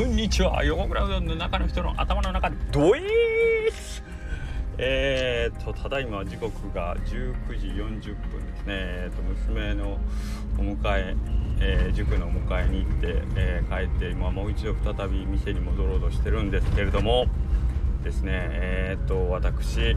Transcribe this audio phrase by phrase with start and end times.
[0.00, 0.64] こんにちは。
[0.64, 4.02] 横倉うどんの中の人の頭の中ドエース
[4.78, 8.64] えーとただいま時刻が19時40分ですね。
[8.68, 9.98] えーと娘の
[10.56, 11.16] お迎え
[11.60, 17.26] えー、塾のお迎えに行って、えー、帰って今もう一度再び店に戻ろうとしてるんですけれども
[18.02, 19.94] ですねえーと私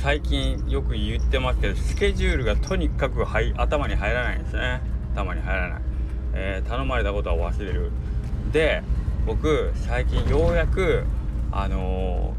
[0.00, 4.80] 最近よく言ってますけどスケジュールがとにかく、はい、頭に入らないんですね。
[5.12, 5.82] 頭に入らない、
[6.32, 7.90] えー、頼まれたことは忘れる。
[8.52, 8.82] で
[9.24, 11.04] 僕最近ようやく
[11.52, 12.34] あの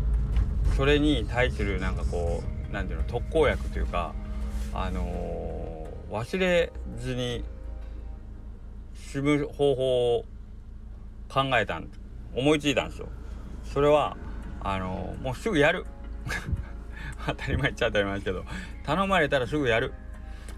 [0.66, 4.14] ー、それに対するなんかこう何ていうの特効薬というか
[4.74, 7.46] あのー、忘れずに
[8.96, 10.26] 済む方法を
[11.30, 11.88] 考えたん
[12.36, 13.08] 思いついたんですよ。
[13.64, 14.18] それは
[14.62, 15.86] あのー、もうすぐやる。
[17.26, 18.44] 当たり前っちゃ当たり前ですけど
[18.84, 19.94] 頼まれたらすぐやる。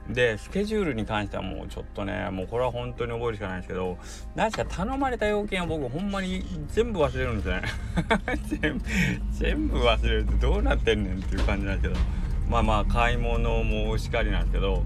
[0.10, 3.98] でスケジュールに関してはもうちょっとねもうこれは本当に覚えるしかないんですけど
[4.36, 7.62] 何か頼まれた要件は僕ほんまに全部忘れるんですね。
[8.62, 8.86] 全部
[9.32, 12.26] 全部忘れるってどうなってんねんっていう感じなんですけど。
[12.50, 14.84] まあまあ買い物もしかりなんですけど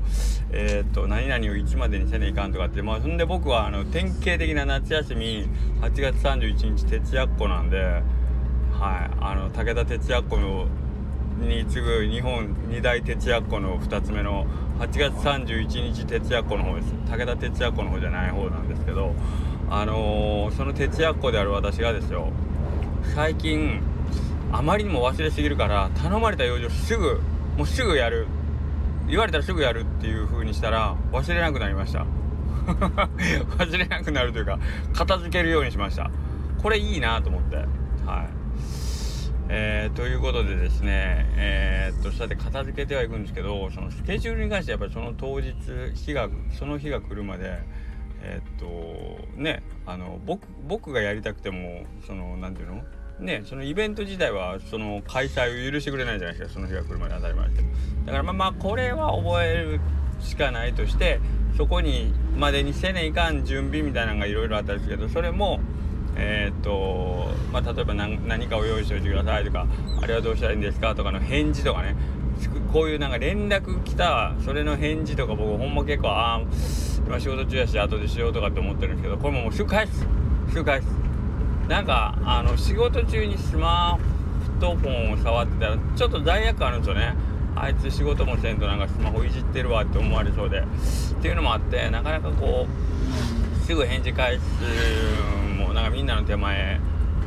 [0.51, 5.45] えー、っと何々を1までにせねいかんとかってまあそんで僕はあの典型的な夏休み
[5.81, 8.03] 8月31日徹夜っ子なんではい
[9.19, 10.67] あの武田徹夜っ子の
[11.39, 14.45] に次ぐ日本二大徹夜っ子の2つ目の
[14.79, 16.93] 8月31日徹夜っ子の方です。
[17.09, 19.13] 武田徹夜っ子の方じゃない方なんですけど
[19.69, 22.31] あのー、その徹夜っ子である私がですよ。
[23.15, 23.81] 最近
[24.51, 27.21] あまりにも忘れすぎるから頼まれた用事をすぐ
[27.57, 28.27] もうすぐやる。
[29.07, 32.05] 言われたらすぐやるっていう風にしたら忘れなくなりました。
[32.69, 34.59] 忘れなくなるというか
[34.93, 36.11] 片付けるようにしました。
[36.61, 37.57] これいいなと思って。
[38.05, 38.38] はい。
[39.51, 45.53] えー、ということでですね、えー、っと、そうやって片付けてはいくんですけど、そのスケジュールに関してやっぱりその当日、
[45.95, 47.59] 日が、その日が来るまで、
[48.21, 52.83] えー、っと、ね、あの、僕、僕がやりたくても、その、なんていうの？
[53.19, 58.05] ね、そのイベント自体はその開催を許してくれないじゃないですかその日が来るまで当たり前ですけど。
[58.05, 59.81] だからまあまあこれは覚える
[60.21, 61.19] しかないとして
[61.57, 65.59] そこにまでにせねいかん準備みたいなのがいろいろあったんですけどそれも
[66.21, 69.65] えー、っと、まあ、例えば何かを用意しておいてくださいとか、
[70.01, 71.95] あれはどうしたらいいんですかとかの返事とかね、
[72.73, 76.41] こういうなんか連絡来た、それの返事とか僕ほんま結構、ああ、
[77.07, 80.05] 今仕事中やし、後でしようとかって思ってるんですけど、これももうすぐ返す。
[80.49, 80.87] すぐ返す。
[81.69, 87.15] なんか、あの、仕事中にスマートフォンを触ってたら、ちょっと罪悪感あるんですよね。
[87.55, 90.59] あいつ仕事もせんとなんかスマホいじってるわって思われそうで。
[90.59, 90.63] っ
[91.21, 94.41] ていうのもあって、なかなかこう、すぐ返事返す
[95.79, 96.79] なんかみんなの手前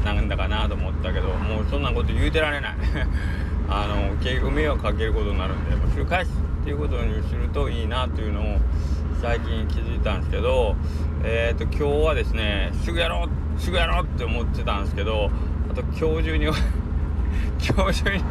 [0.05, 2.75] なんだかなと思ったけどもうそんなこと言うてられない。
[3.69, 6.31] あの結局迷惑かけることになるんでもう週返す
[6.61, 8.59] っていうことにするといいなというのを
[9.23, 10.77] 最近気づいたんですけど
[11.25, 15.31] えっ、ー、と今日はですねすぐやろうすぐやろうって思ってたんですけど
[15.71, 16.45] あと今日中に
[17.65, 18.23] 今日中に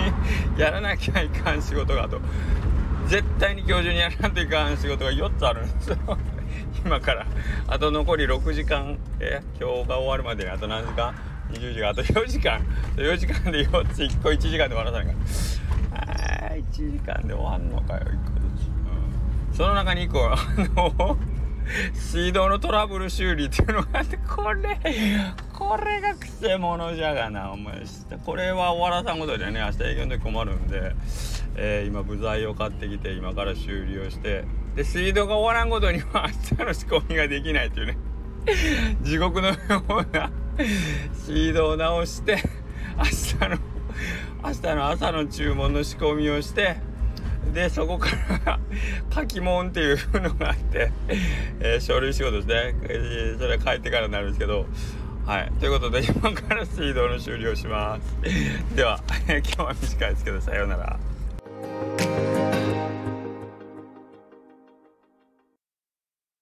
[0.58, 2.20] やらなきゃいかん仕事がと
[3.08, 5.98] 絶対に今日中にやらなきゃいかん仕事が4つあるんですよ。
[6.86, 7.26] 今から。
[7.68, 8.98] あと残り6時間。
[9.20, 10.50] え今日が終わるまでに。
[10.50, 11.14] あと何時間
[11.52, 11.90] ？20時間。
[11.90, 12.62] あと4時間。
[12.96, 14.04] 4時間で4つ。
[14.04, 15.18] 1個1時間で終わらさないから
[15.94, 18.00] あ1時間で終わんのかよ。
[18.00, 18.68] 1個ずつ、
[19.50, 20.38] うん、その中に1個あ
[20.76, 21.18] の
[21.94, 24.80] 水道のトラブル修理っていうのがあってこれ
[25.54, 27.52] これがくせ者じゃがな。
[27.52, 27.84] お前
[28.26, 30.96] これは終わらさんことでね明日営業の時困るんで、
[31.56, 34.46] えー、今部材を買ってきて今から修理をして。
[34.76, 37.98] で水道が終わらんことには明日の仕込みができないっていうね。
[39.04, 40.32] 地獄のような
[41.14, 42.38] 水道を直して
[42.98, 43.58] 明日の
[44.44, 46.78] 明日の朝の注文の仕込みをして
[47.54, 48.10] でそこか
[48.46, 48.60] ら
[49.14, 50.92] 書き物っていうのがあって、
[51.60, 54.66] えー、書類仕事ですね、えー、それは帰ってからになるんですけど
[55.26, 55.52] はい。
[55.60, 58.76] ということで今から水道の終了します。
[58.76, 61.00] では今日は短いですけどさようなら